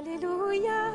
[0.00, 0.94] Alléluia,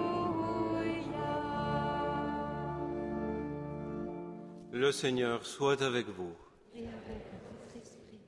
[4.71, 6.35] Le Seigneur soit avec vous.
[6.75, 8.19] Et avec votre esprit.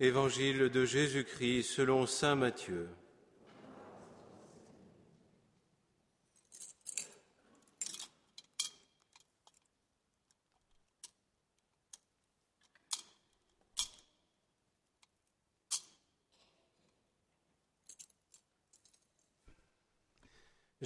[0.00, 2.88] Évangile de Jésus-Christ selon Saint Matthieu.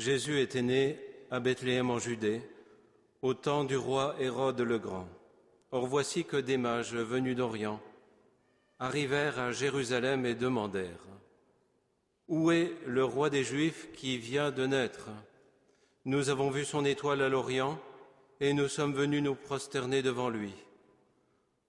[0.04, 0.98] Jésus était né
[1.30, 2.42] à Bethléem en Judée,
[3.22, 5.08] au temps du roi Hérode le Grand.
[5.70, 7.80] Or voici que des mages venus d'Orient
[8.78, 11.06] arrivèrent à Jérusalem et demandèrent
[12.28, 15.08] Où est le roi des Juifs qui vient de naître?
[16.04, 17.80] Nous avons vu son étoile à l'Orient
[18.40, 20.52] et nous sommes venus nous prosterner devant lui.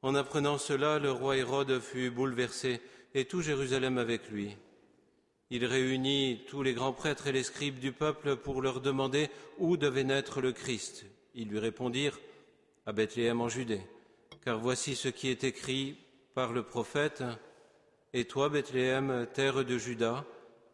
[0.02, 2.82] En apprenant cela, le roi Hérode fut bouleversé
[3.14, 4.58] et tout Jérusalem avec lui.
[5.56, 9.78] Il réunit tous les grands prêtres et les scribes du peuple pour leur demander où
[9.78, 11.06] devait naître le Christ.
[11.34, 12.20] Ils lui répondirent
[12.86, 13.80] à Bethléem en Judée,
[14.44, 15.96] car voici ce qui est écrit
[16.34, 17.24] par le prophète.
[18.12, 20.26] Et toi, Bethléem, terre de Juda,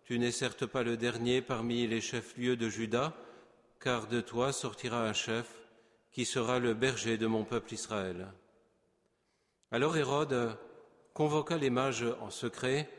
[0.04, 3.16] tu n'es certes pas le dernier parmi les chefs-lieux de Juda,
[3.80, 5.60] car de toi sortira un chef
[6.12, 8.34] qui sera le berger de mon peuple Israël.
[9.70, 10.58] Alors Hérode
[11.14, 12.90] convoqua les mages en secret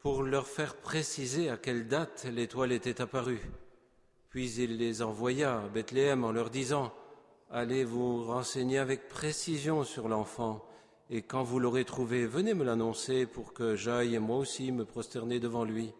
[0.00, 3.40] pour leur faire préciser à quelle date l'étoile était apparue.
[4.30, 6.92] Puis il les envoya à Bethléem en leur disant
[7.50, 10.64] Allez vous renseigner avec précision sur l'enfant,
[11.08, 15.40] et quand vous l'aurez trouvé, venez me l'annoncer pour que j'aille moi aussi me prosterner
[15.40, 15.92] devant lui.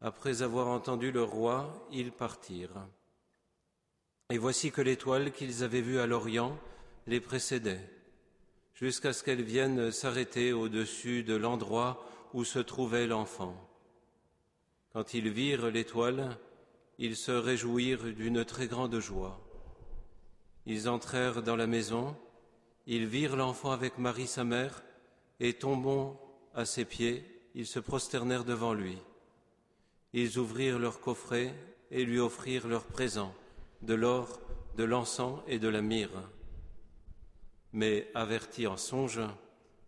[0.00, 2.86] Après avoir entendu le roi, ils partirent.
[4.30, 6.56] Et voici que l'étoile qu'ils avaient vue à l'Orient
[7.06, 7.80] les précédait,
[8.74, 12.04] jusqu'à ce qu'elle vienne s'arrêter au-dessus de l'endroit
[12.34, 13.54] où se trouvait l'enfant.
[14.92, 16.38] Quand ils virent l'étoile,
[16.98, 19.40] ils se réjouirent d'une très grande joie.
[20.66, 22.16] Ils entrèrent dans la maison,
[22.86, 24.82] ils virent l'enfant avec Marie sa mère,
[25.40, 26.20] et tombant
[26.54, 27.24] à ses pieds,
[27.54, 28.98] ils se prosternèrent devant lui.
[30.12, 31.54] Ils ouvrirent leur coffret
[31.90, 33.34] et lui offrirent leurs présents,
[33.82, 34.40] de l'or,
[34.76, 36.28] de l'encens et de la myrrhe.
[37.72, 39.20] Mais avertis en songe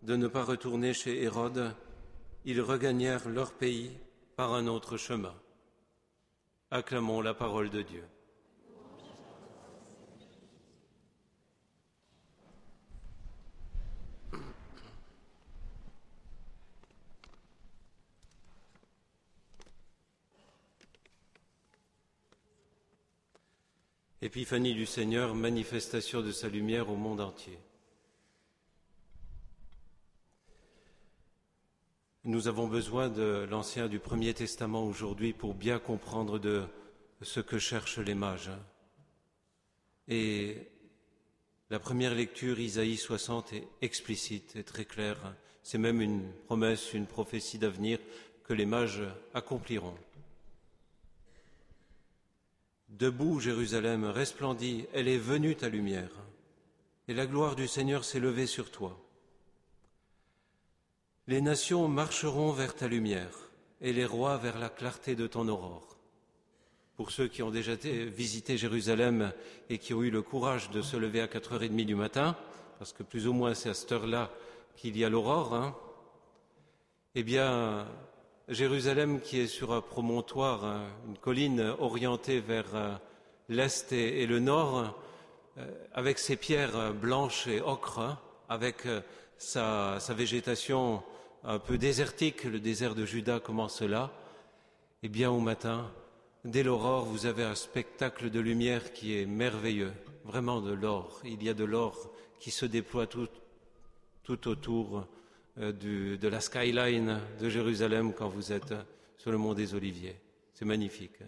[0.02, 1.74] de ne pas retourner chez Hérode,
[2.44, 3.90] ils regagnèrent leur pays
[4.36, 5.34] par un autre chemin.
[6.70, 8.04] Acclamons la parole de Dieu.
[24.22, 27.58] Épiphanie du Seigneur, manifestation de sa lumière au monde entier.
[32.30, 36.62] Nous avons besoin de l'Ancien du Premier Testament aujourd'hui pour bien comprendre de
[37.22, 38.52] ce que cherchent les mages.
[40.06, 40.68] Et
[41.70, 45.34] la première lecture, Isaïe 60, est explicite et très claire.
[45.64, 47.98] C'est même une promesse, une prophétie d'avenir
[48.44, 49.02] que les mages
[49.34, 49.96] accompliront.
[52.90, 56.12] Debout, Jérusalem, resplendit, elle est venue ta lumière,
[57.08, 58.96] et la gloire du Seigneur s'est levée sur toi.
[61.30, 63.50] Les nations marcheront vers ta lumière,
[63.80, 65.96] et les rois vers la clarté de ton aurore.
[66.96, 69.32] Pour ceux qui ont déjà visité Jérusalem
[69.68, 72.36] et qui ont eu le courage de se lever à 4h30 du matin,
[72.80, 74.32] parce que plus ou moins c'est à cette heure-là
[74.74, 75.76] qu'il y a l'aurore, hein,
[77.14, 77.86] eh bien,
[78.48, 82.96] Jérusalem qui est sur un promontoire, hein, une colline orientée vers euh,
[83.48, 84.98] l'est et, le nord,
[85.58, 88.18] euh, avec ses pierres blanches et ocre, hein,
[88.48, 89.00] avec euh,
[89.38, 91.04] sa végétation
[91.44, 94.12] un peu désertique, le désert de Juda commence là,
[95.02, 95.90] eh bien au matin,
[96.44, 99.92] dès l'aurore, vous avez un spectacle de lumière qui est merveilleux,
[100.24, 101.20] vraiment de l'or.
[101.24, 103.28] Il y a de l'or qui se déploie tout,
[104.22, 105.06] tout autour
[105.58, 108.74] euh, de la skyline de Jérusalem quand vous êtes
[109.16, 110.16] sur le mont des Oliviers.
[110.52, 111.18] C'est magnifique.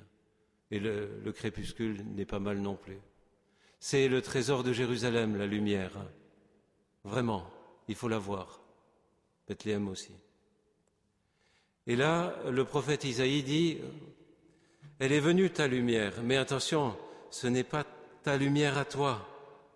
[0.71, 2.99] Et le, le crépuscule n'est pas mal non plus.
[3.79, 5.93] C'est le trésor de Jérusalem, la lumière.
[7.05, 7.51] Vraiment,
[7.89, 8.62] il faut la voir.
[11.87, 13.79] Et là, le prophète Isaïe dit,
[14.99, 16.97] Elle est venue ta lumière, mais attention,
[17.31, 17.85] ce n'est pas
[18.23, 19.29] ta lumière à toi,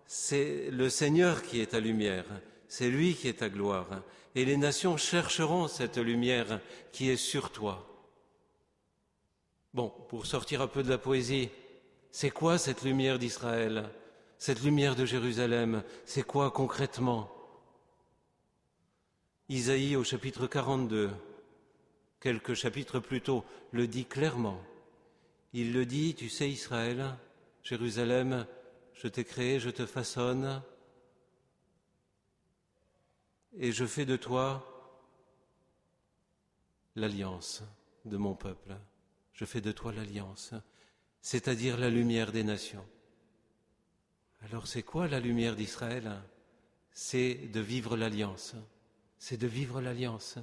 [0.06, 2.24] c'est le Seigneur qui est ta lumière,
[2.68, 3.88] c'est lui qui est ta gloire.
[4.34, 6.60] Et les nations chercheront cette lumière
[6.92, 7.86] qui est sur toi.
[9.74, 11.48] Bon, pour sortir un peu de la poésie,
[12.10, 13.90] c'est quoi cette lumière d'Israël?
[14.38, 17.35] Cette lumière de Jérusalem C'est quoi concrètement?
[19.48, 21.08] Isaïe au chapitre 42,
[22.18, 24.60] quelques chapitres plus tôt, le dit clairement.
[25.52, 27.16] Il le dit, tu sais Israël,
[27.62, 28.44] Jérusalem,
[28.92, 30.60] je t'ai créé, je te façonne,
[33.56, 34.66] et je fais de toi
[36.96, 37.62] l'alliance
[38.04, 38.76] de mon peuple.
[39.32, 40.54] Je fais de toi l'alliance,
[41.22, 42.86] c'est-à-dire la lumière des nations.
[44.42, 46.20] Alors c'est quoi la lumière d'Israël?
[46.90, 48.56] C'est de vivre l'alliance.
[49.18, 50.38] C'est de vivre l'alliance.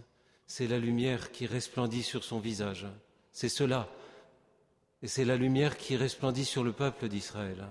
[0.48, 2.88] C'est la lumière qui resplendit sur son visage.
[3.32, 3.90] C'est cela.
[5.02, 7.68] Et c'est la lumière qui resplendit sur le peuple d'Israël.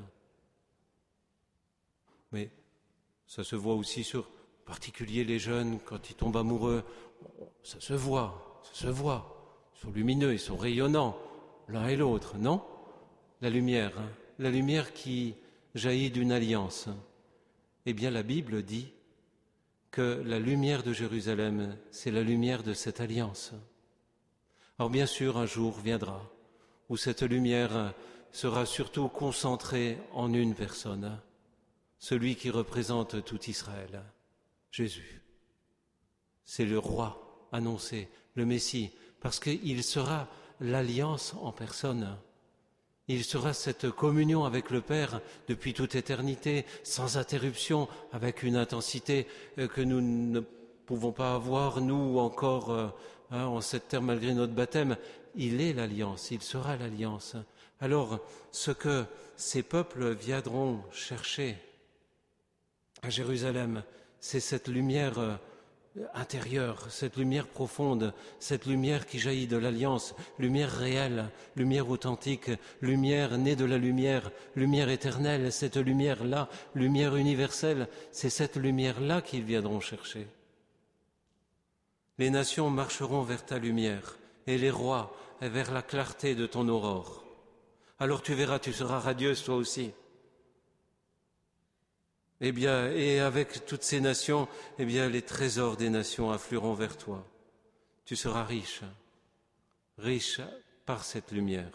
[2.32, 2.50] Mais
[3.26, 6.84] ça se voit aussi sur, en particulier les jeunes, quand ils tombent amoureux,
[7.62, 9.70] ça se voit, ça se voit.
[9.76, 11.18] Ils sont lumineux, ils sont rayonnants,
[11.68, 12.62] l'un et l'autre, non?
[13.40, 14.08] La lumière, hein,
[14.38, 15.34] la lumière qui
[15.74, 16.88] jaillit d'une alliance.
[17.86, 18.92] Eh bien, la Bible dit
[19.92, 23.52] que la lumière de Jérusalem, c'est la lumière de cette alliance.
[24.78, 26.32] Alors bien sûr, un jour viendra
[26.88, 27.94] où cette lumière
[28.32, 31.20] sera surtout concentrée en une personne,
[31.98, 34.02] celui qui représente tout Israël,
[34.70, 35.22] Jésus.
[36.44, 38.90] C'est le roi annoncé, le Messie,
[39.20, 40.28] parce qu'il sera
[40.58, 42.16] l'alliance en personne.
[43.08, 49.26] Il sera cette communion avec le Père depuis toute éternité, sans interruption, avec une intensité
[49.58, 50.40] euh, que nous ne
[50.86, 52.88] pouvons pas avoir, nous encore, euh,
[53.32, 54.96] hein, en cette terre malgré notre baptême.
[55.34, 57.36] Il est l'alliance, il sera l'alliance.
[57.80, 58.20] Alors,
[58.52, 59.04] ce que
[59.36, 61.56] ces peuples viendront chercher
[63.02, 63.82] à Jérusalem,
[64.20, 65.34] c'est cette lumière euh,
[66.14, 72.50] intérieure, cette lumière profonde, cette lumière qui jaillit de l'alliance, lumière réelle, lumière authentique,
[72.80, 79.44] lumière née de la lumière, lumière éternelle, cette lumière-là, lumière universelle, c'est cette lumière-là qu'ils
[79.44, 80.26] viendront chercher.
[82.18, 84.16] Les nations marcheront vers ta lumière,
[84.46, 87.24] et les rois vers la clarté de ton aurore.
[87.98, 89.92] Alors tu verras, tu seras radieuse toi aussi.
[92.44, 94.48] Eh bien, et avec toutes ces nations,
[94.78, 97.24] eh bien, les trésors des nations afflueront vers toi.
[98.04, 98.82] Tu seras riche,
[99.96, 100.40] riche
[100.84, 101.70] par cette lumière.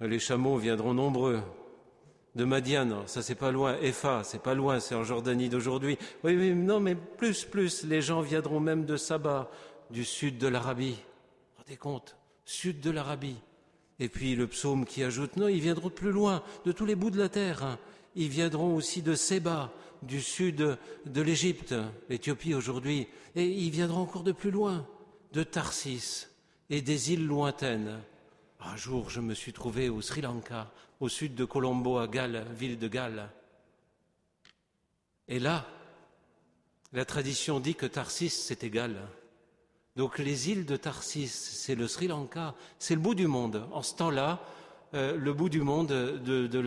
[0.00, 1.40] Les chameaux viendront nombreux.
[2.34, 3.78] De Madiane, ça c'est pas loin.
[3.80, 5.96] Epha, c'est pas loin, c'est en Jordanie d'aujourd'hui.
[6.22, 9.50] Oui, oui, non, mais plus, plus, les gens viendront même de Saba,
[9.88, 10.98] du sud de l'Arabie.
[11.56, 13.38] Rendez compte, sud de l'Arabie.
[13.98, 16.94] Et puis le psaume qui ajoute, non, ils viendront de plus loin, de tous les
[16.94, 17.78] bouts de la terre.
[18.16, 19.70] Ils viendront aussi de Séba,
[20.02, 21.74] du sud de l'Égypte,
[22.08, 23.06] l'Éthiopie aujourd'hui.
[23.34, 24.86] Et ils viendront encore de plus loin,
[25.32, 26.26] de Tarsis
[26.70, 28.00] et des îles lointaines.
[28.60, 32.46] Un jour, je me suis trouvé au Sri Lanka, au sud de Colombo, à Galles,
[32.54, 33.28] ville de Galles.
[35.28, 35.66] Et là,
[36.94, 38.96] la tradition dit que Tarsis, c'est égal.
[39.94, 43.66] Donc les îles de Tarsis, c'est le Sri Lanka, c'est le bout du monde.
[43.72, 44.42] En ce temps-là,
[44.96, 46.58] euh, le bout du monde de,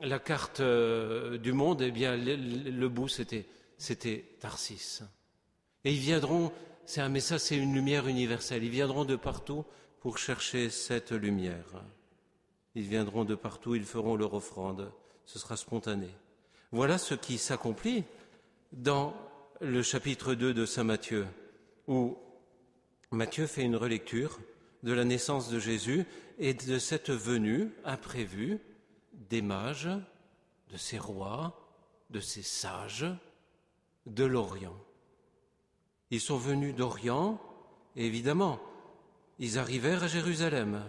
[0.00, 3.46] la, carte euh, du monde, eh bien, le bout, c'était,
[3.78, 5.02] c'était Tarsis.
[5.84, 6.52] Et ils viendront,
[6.86, 8.64] c'est un message, c'est une lumière universelle.
[8.64, 9.64] Ils viendront de partout
[10.00, 11.82] pour chercher cette lumière.
[12.74, 14.90] Ils viendront de partout, ils feront leur offrande.
[15.24, 16.08] Ce sera spontané.
[16.72, 18.04] Voilà ce qui s'accomplit
[18.72, 19.14] dans
[19.60, 21.26] le chapitre 2 de Saint Matthieu,
[21.86, 22.18] où
[23.12, 24.40] Matthieu fait une relecture
[24.84, 26.04] de la naissance de Jésus
[26.38, 28.60] et de cette venue imprévue
[29.30, 29.88] des mages,
[30.70, 31.58] de ces rois,
[32.10, 33.06] de ces sages
[34.06, 34.76] de l'Orient.
[36.10, 37.40] Ils sont venus d'Orient,
[37.96, 38.60] et évidemment,
[39.38, 40.84] ils arrivèrent à Jérusalem.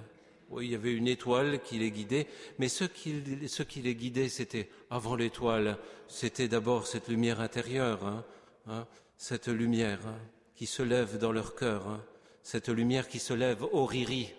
[0.49, 2.27] Oui, il y avait une étoile qui les guidait,
[2.59, 8.25] mais ce qui, les guidait, c'était, avant l'étoile, c'était d'abord cette lumière intérieure, hein,
[8.67, 8.87] hein,
[9.17, 10.19] cette lumière hein,
[10.53, 12.03] qui se lève dans leur cœur,
[12.45, 14.31] cette lumière qui se lève, Oriri,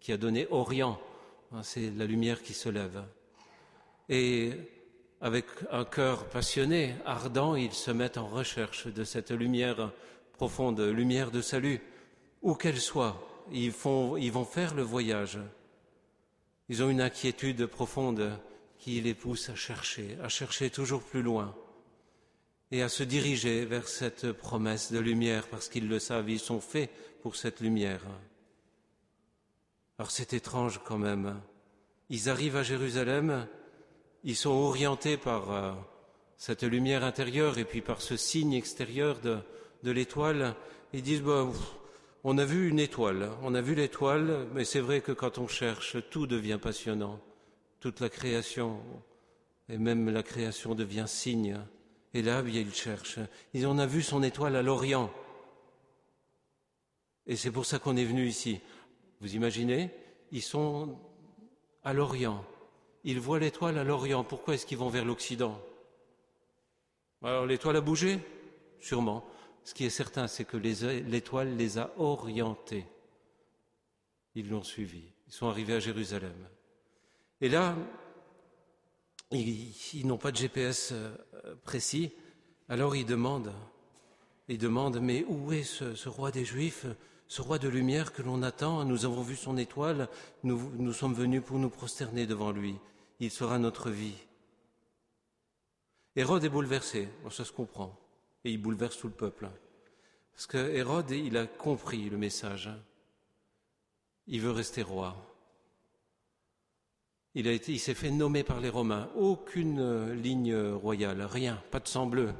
[0.00, 1.00] qui a donné Orient,
[1.52, 3.04] hein, c'est la lumière qui se lève.
[4.08, 4.50] Et
[5.20, 9.92] avec un cœur passionné, ardent, ils se mettent en recherche de cette lumière
[10.32, 11.80] profonde, lumière de salut,
[12.42, 13.24] où qu'elle soit.
[13.52, 15.38] Ils, vont faire le voyage.
[16.68, 18.32] Ils ont une inquiétude profonde
[18.80, 21.54] qui les pousse à chercher, à chercher toujours plus loin
[22.70, 26.60] et à se diriger vers cette promesse de lumière parce qu'ils le savent, ils sont
[26.60, 26.90] faits
[27.22, 28.02] pour cette lumière.
[29.98, 31.40] Alors c'est étrange quand même.
[32.10, 33.46] Ils arrivent à Jérusalem,
[34.24, 35.72] ils sont orientés par euh,
[36.36, 39.40] cette lumière intérieure et puis par ce signe extérieur de,
[39.82, 40.54] l'étoile.
[40.92, 41.48] Ils disent, bah,
[42.24, 45.48] on a vu une étoile, on a vu l'étoile, mais c'est vrai que quand on
[45.48, 47.20] cherche, tout devient passionnant.
[47.80, 48.80] Toute la création,
[49.68, 51.58] et même la création devient signe.
[52.14, 53.18] Et là, bien, ils cherchent.
[53.54, 55.12] Ils, on a vu son étoile à l'Orient.
[57.26, 58.60] Et c'est pour ça qu'on est venu ici.
[59.20, 59.90] Vous imaginez?
[60.30, 60.98] Ils sont
[61.84, 62.44] à l'Orient.
[63.04, 64.24] Ils voient l'étoile à l'Orient.
[64.24, 65.60] Pourquoi est-ce qu'ils vont vers l'Occident?
[67.22, 68.20] Alors l'étoile a bougé?
[68.80, 69.24] Sûrement.
[69.64, 72.86] Ce qui est certain, c'est que l'étoile les a orientés.
[74.34, 75.02] Ils l'ont suivi.
[75.26, 76.48] Ils sont arrivés à Jérusalem.
[77.40, 77.76] Et là,
[79.30, 81.14] ils, n'ont pas de GPS euh,
[81.64, 82.12] précis.
[82.68, 83.52] Alors ils demandent,
[84.48, 86.86] ils demandent, mais où est ce, ce roi des Juifs
[87.28, 90.08] ce roi de lumière que l'on attend, nous avons vu son étoile,
[90.44, 92.76] nous, nous sommes venus pour nous prosterner devant lui.
[93.20, 94.16] Il sera notre vie.
[96.16, 97.96] Hérode est bouleversé, ça se comprend,
[98.44, 99.50] et il bouleverse tout le peuple.
[100.32, 102.70] Parce que Hérode, il a compris le message.
[104.26, 105.27] Il veut rester roi.
[107.40, 109.08] Il, s'est fait nommer par les Romains.
[109.14, 112.32] Aucune ligne royale, rien, pas de sang bleu.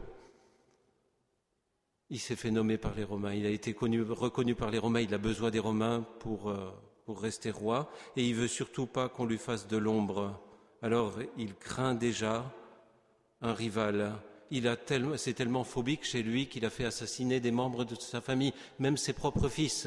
[2.11, 3.33] Il s'est fait nommer par les Romains.
[3.33, 5.03] Il a été connu, reconnu par les Romains.
[5.03, 6.73] Il a besoin des Romains pour, euh,
[7.07, 7.93] pour rester roi.
[8.17, 10.37] Et il veut surtout pas qu'on lui fasse de l'ombre.
[10.83, 12.53] Alors il craint déjà
[13.41, 14.15] un rival.
[14.51, 14.77] Il a
[15.17, 18.97] c'est tellement phobique chez lui qu'il a fait assassiner des membres de sa famille, même
[18.97, 19.87] ses propres fils,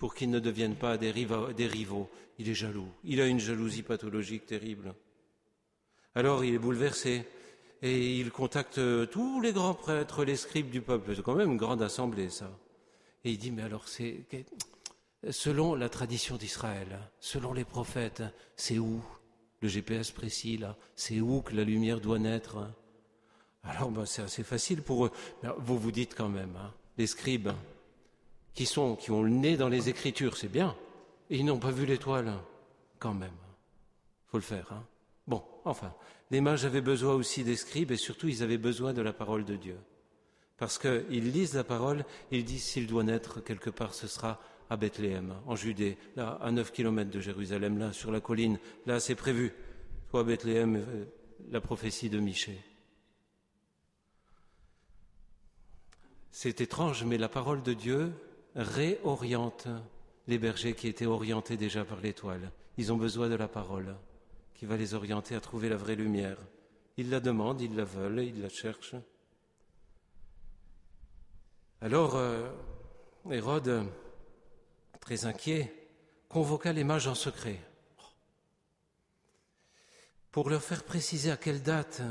[0.00, 2.08] pour qu'ils ne deviennent pas des rivaux.
[2.38, 2.88] Il est jaloux.
[3.04, 4.94] Il a une jalousie pathologique terrible.
[6.14, 7.26] Alors il est bouleversé
[7.82, 11.14] et il contacte euh, tous les grands prêtres, les scribes du peuple.
[11.14, 12.50] C'est quand même une grande assemblée, ça.
[13.24, 14.24] Et il dit, mais alors, c'est
[15.28, 18.22] selon la tradition d'Israël, selon les prophètes,
[18.56, 19.04] c'est où
[19.60, 20.78] le GPS précis, là?
[20.96, 22.72] C'est où que la lumière doit naître?
[23.64, 25.12] Alors, ben, c'est assez facile pour eux.
[25.42, 27.50] Mais vous vous dites quand même, hein, les scribes,
[28.54, 30.76] qui sont, qui ont le nez dans les Écritures, c'est bien.
[31.28, 32.32] Ils n'ont pas vu l'étoile,
[32.98, 33.30] quand même.
[34.28, 34.84] Faut le faire, hein.
[35.26, 35.94] Bon, enfin,
[36.30, 39.44] les mages avaient besoin aussi des scribes et surtout ils avaient besoin de la parole
[39.44, 39.76] de Dieu.
[40.56, 44.76] Parce qu'ils lisent la parole, ils disent s'il doit naître quelque part, ce sera à
[44.76, 48.58] Bethléem, en Judée, là, à 9 kilomètres de Jérusalem, là, sur la colline.
[48.86, 49.52] Là, c'est prévu.
[50.10, 51.04] Soit à Bethléem, euh,
[51.50, 52.60] la prophétie de Michée.
[56.30, 58.12] C'est étrange, mais la parole de Dieu
[58.54, 59.68] réoriente
[60.26, 62.50] les bergers qui étaient orientés déjà par l'étoile.
[62.76, 63.96] Ils ont besoin de la parole
[64.54, 66.36] qui va les orienter à trouver la vraie lumière.
[66.96, 68.96] Ils la demandent, ils la veulent, ils la cherchent.
[71.80, 72.50] Alors, euh,
[73.30, 73.86] Hérode,
[75.00, 75.72] très inquiet,
[76.28, 77.58] convoqua les mages en secret
[80.30, 82.02] pour leur faire préciser à quelle date,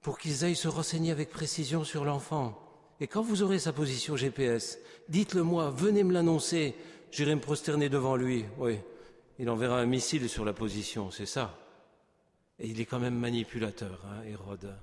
[0.00, 2.69] pour qu'ils aillent se renseigner avec précision sur l'enfant.
[3.00, 4.78] Et quand vous aurez sa position GPS,
[5.08, 6.74] dites-le moi, venez me l'annoncer,
[7.10, 8.44] j'irai me prosterner devant lui.
[8.58, 8.78] Oui,
[9.38, 11.58] il enverra un missile sur la position, c'est ça.
[12.58, 14.76] Et il est quand même manipulateur, hein, Hérode.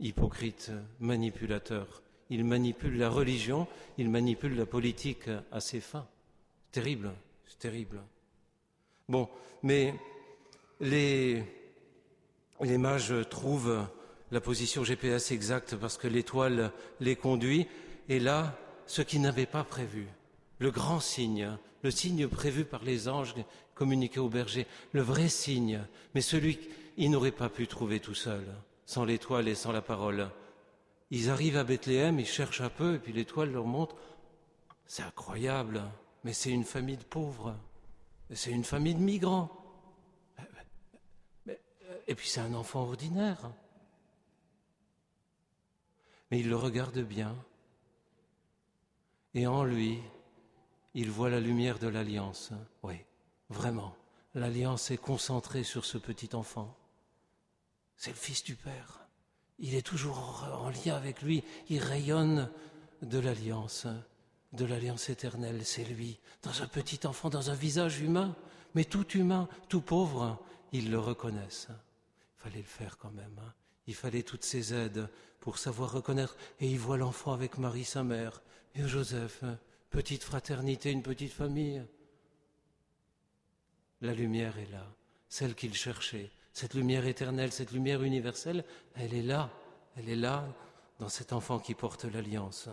[0.00, 2.02] Hypocrite, manipulateur.
[2.28, 6.08] Il manipule la religion, il manipule la politique à ses fins.
[6.72, 7.12] Terrible,
[7.46, 8.02] c'est terrible.
[9.08, 9.28] Bon,
[9.62, 9.94] mais
[10.80, 11.44] les,
[12.60, 13.86] les mages trouvent
[14.32, 17.68] la position GPS exacte parce que l'étoile les conduit,
[18.08, 20.08] et là, ce qu'ils n'avaient pas prévu,
[20.58, 21.50] le grand signe,
[21.82, 23.34] le signe prévu par les anges
[23.74, 25.80] communiqué au berger, le vrai signe,
[26.14, 28.44] mais celui qu'ils n'auraient pas pu trouver tout seul,
[28.86, 30.30] sans l'étoile et sans la parole.
[31.10, 33.96] Ils arrivent à Bethléem, ils cherchent un peu, et puis l'étoile leur montre,
[34.86, 35.82] c'est incroyable,
[36.24, 37.54] mais c'est une famille de pauvres,
[38.32, 39.50] c'est une famille de migrants.
[42.08, 43.52] Et puis c'est un enfant ordinaire.
[46.32, 47.36] Mais il le regarde bien,
[49.34, 50.00] et en lui,
[50.94, 52.52] il voit la lumière de l'alliance.
[52.82, 52.96] Oui,
[53.50, 53.94] vraiment.
[54.34, 56.74] L'alliance est concentrée sur ce petit enfant.
[57.98, 59.06] C'est le Fils du Père.
[59.58, 61.44] Il est toujours en lien avec lui.
[61.68, 62.50] Il rayonne
[63.02, 63.86] de l'alliance,
[64.54, 65.66] de l'alliance éternelle.
[65.66, 68.34] C'est lui, dans un petit enfant, dans un visage humain,
[68.74, 70.42] mais tout humain, tout pauvre.
[70.72, 71.68] Ils le reconnaissent.
[72.38, 73.38] Fallait le faire quand même.
[73.38, 73.52] Hein.
[73.86, 75.08] Il fallait toutes ces aides
[75.40, 76.36] pour savoir reconnaître.
[76.60, 78.42] Et il voit l'enfant avec Marie, sa mère,
[78.74, 79.44] et Joseph.
[79.90, 81.84] Petite fraternité, une petite famille.
[84.00, 84.86] La lumière est là,
[85.28, 86.30] celle qu'il cherchait.
[86.52, 89.50] Cette lumière éternelle, cette lumière universelle, elle est là.
[89.96, 90.46] Elle est là
[90.98, 92.68] dans cet enfant qui porte l'alliance.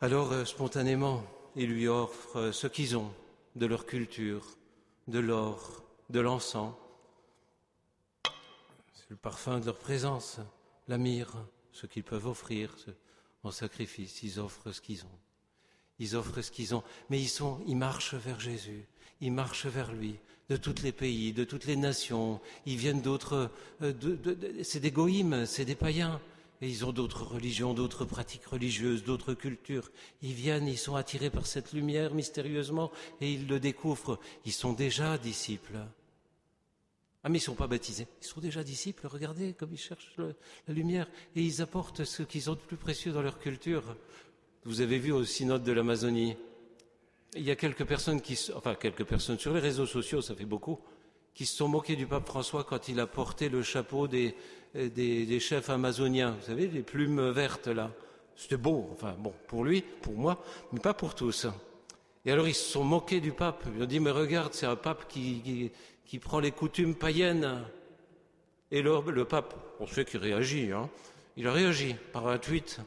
[0.00, 1.24] Alors, euh, spontanément,
[1.56, 3.10] il lui offre euh, ce qu'ils ont
[3.56, 4.44] de leur culture,
[5.08, 6.74] de l'or, de l'encens.
[9.14, 10.40] Le parfum de leur présence,
[10.88, 12.74] la myrrhe, ce qu'ils peuvent offrir
[13.44, 14.24] en sacrifice.
[14.24, 15.18] Ils offrent ce qu'ils ont.
[16.00, 16.82] Ils offrent ce qu'ils ont.
[17.10, 18.88] Mais ils sont, ils marchent vers Jésus.
[19.20, 20.16] Ils marchent vers lui.
[20.48, 22.40] De tous les pays, de toutes les nations.
[22.66, 23.52] Ils viennent d'autres,
[23.82, 23.92] euh,
[24.64, 26.20] c'est des goïmes, c'est des païens.
[26.60, 29.92] Et ils ont d'autres religions, d'autres pratiques religieuses, d'autres cultures.
[30.22, 32.90] Ils viennent, ils sont attirés par cette lumière mystérieusement
[33.20, 34.18] et ils le découvrent.
[34.44, 35.78] Ils sont déjà disciples.
[37.24, 40.12] Ah mais ils ne sont pas baptisés, ils sont déjà disciples, regardez comme ils cherchent
[40.18, 40.34] le-
[40.68, 43.96] la lumière et ils apportent ce qu'ils ont de plus précieux dans leur culture.
[44.64, 46.36] Vous avez vu au synode de l'Amazonie,
[47.34, 50.44] il y a quelques personnes qui, enfin quelques personnes sur les réseaux sociaux, ça fait
[50.44, 50.78] beaucoup,
[51.34, 54.34] qui se sont moqués du pape François quand il a porté le chapeau des,
[54.76, 57.90] euh, des, des chefs amazoniens, vous savez, les plumes vertes là.
[58.36, 61.46] C'était beau, enfin bon, pour lui, pour moi, mais pas pour tous.
[62.26, 63.64] Et alors ils se sont moqués du pape.
[63.76, 65.70] Ils ont dit, mais regarde, c'est un pape qui, qui,
[66.04, 67.62] qui prend les coutumes païennes.
[68.70, 70.90] Et le, pape, on sait qu'il réagit, hein,
[71.36, 72.80] il a réagi par un tweet.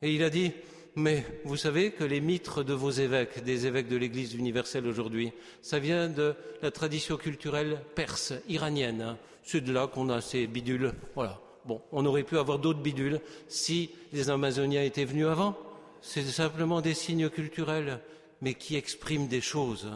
[0.00, 0.52] Et il a dit,
[0.96, 5.32] mais vous savez que les mitres de vos évêques, des évêques de l'Église universelle aujourd'hui,
[5.62, 9.16] ça vient de la tradition culturelle perse, iranienne.
[9.42, 10.92] C'est de là qu'on a ces bidules.
[11.14, 11.40] Voilà.
[11.64, 15.56] Bon, on aurait pu avoir d'autres bidules si les Amazoniens étaient venus avant.
[16.00, 18.00] C'est simplement des signes culturels,
[18.40, 19.88] mais qui expriment des choses.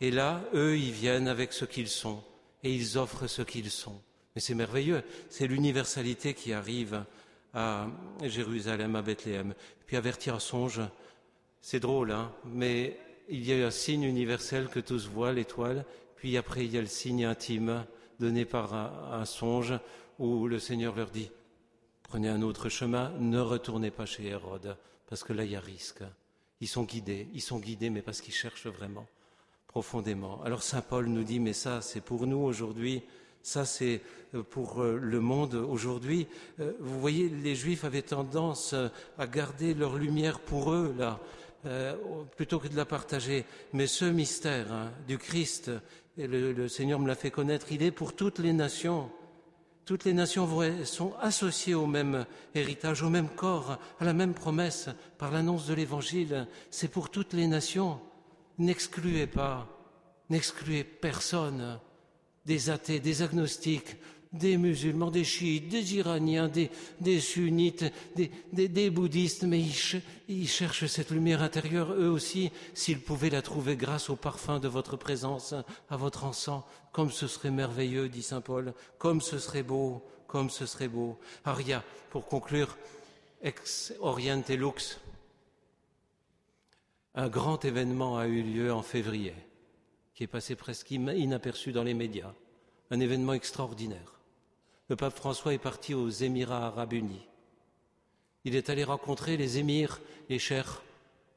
[0.00, 2.22] Et là, eux, ils viennent avec ce qu'ils sont,
[2.62, 4.00] et ils offrent ce qu'ils sont.
[4.34, 7.04] Mais c'est merveilleux, c'est l'universalité qui arrive
[7.52, 7.88] à
[8.22, 9.54] Jérusalem, à Bethléem.
[9.86, 10.80] Puis avertir un songe,
[11.60, 12.96] c'est drôle, hein, mais
[13.28, 15.84] il y a un signe universel que tous voient, l'étoile,
[16.16, 17.84] puis après il y a le signe intime
[18.18, 19.74] donné par un, un songe
[20.18, 21.30] où le Seigneur leur dit,
[22.02, 24.76] prenez un autre chemin, ne retournez pas chez Hérode,
[25.08, 26.02] parce que là il y a risque.
[26.60, 29.06] Ils sont guidés, ils sont guidés, mais parce qu'ils cherchent vraiment
[29.70, 30.42] profondément.
[30.44, 33.02] Alors Saint Paul nous dit, mais ça c'est pour nous aujourd'hui,
[33.40, 34.00] ça c'est
[34.34, 36.26] euh, pour euh, le monde aujourd'hui.
[36.58, 38.74] Euh, Vous voyez, les Juifs avaient tendance
[39.16, 41.20] à garder leur lumière pour eux, là,
[42.36, 43.44] plutôt que de la partager.
[43.72, 45.70] Mais ce mystère hein, du Christ,
[46.18, 49.08] et le, le Seigneur me l'a fait connaître, il est pour toutes les nations.
[49.84, 50.48] Toutes les nations
[50.84, 55.74] sont associées au même héritage, au même corps, à la même promesse par l'annonce de
[55.74, 56.46] l'Évangile.
[56.70, 58.00] C'est pour toutes les nations.
[58.60, 59.66] N'excluez pas,
[60.28, 61.80] n'excluez personne,
[62.44, 63.96] des athées, des agnostiques,
[64.34, 67.86] des musulmans, des chiites, des iraniens, des, sunnites,
[68.52, 69.64] des, bouddhistes, mais
[70.28, 74.68] ils cherchent cette lumière intérieure, eux aussi, s'ils pouvaient la trouver grâce au parfum de
[74.68, 75.54] votre présence,
[75.88, 80.50] à votre encens, comme ce serait merveilleux, dit Saint Paul, comme ce serait beau, comme
[80.50, 81.18] ce serait beau.
[81.46, 82.76] Aria, pour conclure,
[83.42, 85.00] ex oriente lux,
[87.14, 89.34] un grand événement a eu lieu en février,
[90.14, 92.32] qui est passé presque inaperçu dans les médias.
[92.90, 94.20] Un événement extraordinaire.
[94.88, 97.26] Le pape François est parti aux Émirats arabes unis.
[98.44, 100.82] Il est allé rencontrer les émirs, les chers,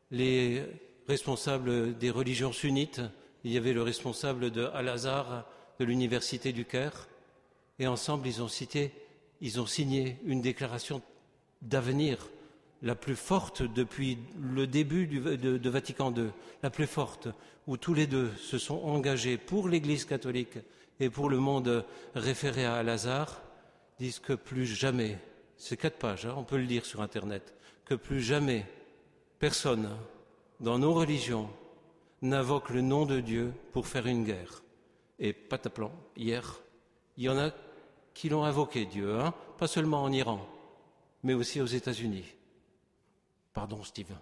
[0.09, 0.63] les
[1.07, 3.01] responsables des religions sunnites.
[3.43, 5.45] Il y avait le responsable de Al-Azhar,
[5.79, 7.07] de l'université du Caire.
[7.77, 8.91] Et ensemble, ils ont, cité,
[9.41, 11.01] ils ont signé une déclaration
[11.61, 12.29] d'avenir
[12.83, 16.29] la plus forte depuis le début de, Vatican II,
[16.61, 17.29] la plus forte,
[17.65, 20.59] où tous les deux se sont engagés pour l'Église catholique
[20.99, 23.41] et pour le monde référé à Al-Azhar,
[23.99, 25.17] disent que plus jamais,
[25.55, 27.53] c'est quatre pages, hein, on peut le lire sur Internet,
[27.85, 28.65] que plus jamais
[29.39, 29.89] personne
[30.59, 31.49] dans nos religions
[32.21, 34.61] n'invoque le nom de Dieu pour faire une guerre.
[35.19, 36.59] Et pataplan, hier,
[37.15, 37.51] il y en a
[38.13, 40.45] qui l'ont invoqué Dieu, hein, pas seulement en Iran,
[41.23, 42.25] mais aussi aux États-Unis.
[43.53, 44.15] Pardon, Steve.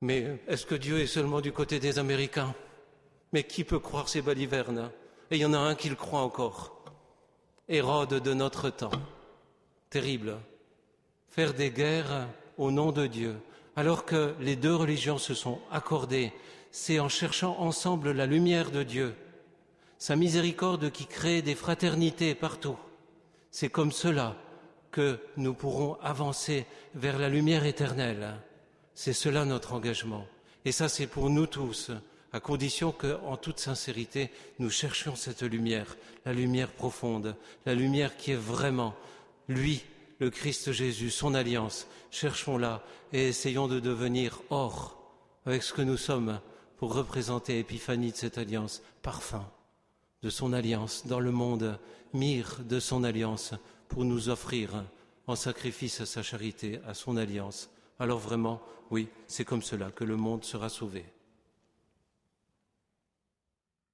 [0.00, 2.54] Mais est-ce que Dieu est seulement du côté des Américains?
[3.32, 4.90] Mais qui peut croire ces balivernes?
[5.30, 6.84] Et il y en a un qui le croit encore.
[7.68, 8.90] Hérode de notre temps.
[9.88, 10.38] Terrible.
[11.28, 13.36] Faire des guerres au nom de Dieu,
[13.76, 16.32] alors que les deux religions se sont accordées,
[16.72, 19.14] c'est en cherchant ensemble la lumière de Dieu,
[19.98, 22.76] sa miséricorde qui crée des fraternités partout.
[23.50, 24.36] C'est comme cela
[24.92, 28.34] que nous pourrons avancer vers la lumière éternelle.
[28.94, 30.26] C'est cela notre engagement.
[30.64, 31.90] Et ça, c'est pour nous tous,
[32.32, 37.34] à condition que, en toute sincérité, nous cherchions cette lumière, la lumière profonde,
[37.66, 38.94] la lumière qui est vraiment
[39.48, 39.82] lui,
[40.20, 41.88] le Christ Jésus, son alliance.
[42.10, 44.98] Cherchons-la et essayons de devenir or
[45.46, 46.38] avec ce que nous sommes
[46.76, 49.44] pour représenter Épiphanie de cette alliance, parfum
[50.22, 51.78] de son alliance dans le monde,
[52.12, 53.54] myrrhe de son alliance
[53.92, 54.70] pour nous offrir
[55.26, 57.68] en sacrifice à sa charité, à son alliance.
[57.98, 61.04] Alors vraiment, oui, c'est comme cela que le monde sera sauvé.